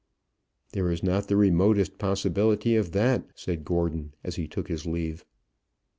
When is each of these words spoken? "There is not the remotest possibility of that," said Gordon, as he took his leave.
"There 0.71 0.89
is 0.89 1.03
not 1.03 1.27
the 1.27 1.37
remotest 1.37 1.99
possibility 1.99 2.75
of 2.75 2.91
that," 2.93 3.27
said 3.35 3.63
Gordon, 3.63 4.15
as 4.23 4.35
he 4.35 4.47
took 4.47 4.67
his 4.67 4.87
leave. 4.87 5.23